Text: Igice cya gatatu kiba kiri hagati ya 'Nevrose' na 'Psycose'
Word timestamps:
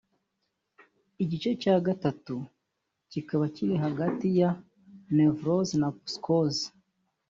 Igice 1.23 1.49
cya 1.61 1.75
gatatu 1.87 2.35
kiba 3.09 3.45
kiri 3.55 3.75
hagati 3.85 4.27
ya 4.39 4.49
'Nevrose' 5.13 5.77
na 5.81 5.89
'Psycose' 5.93 6.65